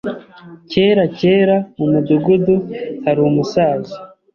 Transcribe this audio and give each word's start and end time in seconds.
Kera, 0.71 1.03
kera, 1.19 1.57
mu 1.77 1.85
mudugudu 1.91 2.55
hari 3.03 3.19
umusaza. 3.29 3.95